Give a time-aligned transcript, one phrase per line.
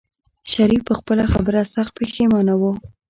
[0.51, 2.63] شريف په خپله خبره سخت پښېمانه و.